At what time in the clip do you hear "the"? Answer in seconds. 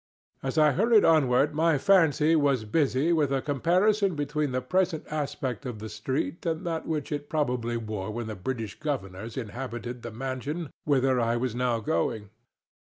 4.51-4.59, 5.77-5.89, 8.25-8.33, 10.01-10.09